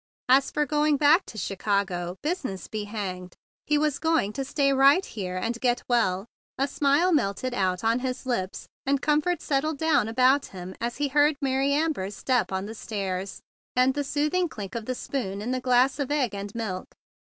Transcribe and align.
As 0.27 0.49
for 0.49 0.65
going 0.65 0.97
back 0.97 1.27
to 1.27 1.37
Chicago, 1.37 2.17
business 2.23 2.67
be 2.67 2.85
hanged! 2.85 3.35
He 3.67 3.77
was 3.77 3.99
going 3.99 4.33
to 4.33 4.43
stay 4.43 4.73
right 4.73 5.05
here 5.05 5.37
and 5.37 5.61
get 5.61 5.83
well. 5.87 6.25
A 6.57 6.67
smile 6.67 7.13
melted 7.13 7.53
out 7.53 7.83
on 7.83 7.99
his 7.99 8.25
lips, 8.25 8.65
and 8.83 8.99
comfort 8.99 9.43
settled 9.43 9.77
down 9.77 10.07
about 10.07 10.47
him 10.47 10.73
as 10.81 10.97
he 10.97 11.09
heard 11.09 11.37
Mary 11.39 11.71
Amber's 11.71 12.15
step 12.15 12.51
on 12.51 12.65
the 12.65 12.73
stairs 12.73 13.41
and 13.75 13.93
the 13.93 14.03
soothing 14.03 14.49
clink 14.49 14.73
of 14.73 14.85
the 14.87 14.95
spoon 14.95 15.39
in 15.39 15.51
the 15.51 15.61
glass 15.61 15.99
of 15.99 16.09
egg 16.09 16.33
and 16.33 16.55
milk. 16.55 16.87